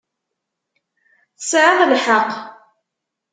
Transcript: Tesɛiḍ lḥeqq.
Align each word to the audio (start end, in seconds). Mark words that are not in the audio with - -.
Tesɛiḍ 1.37 1.79
lḥeqq. 1.91 2.31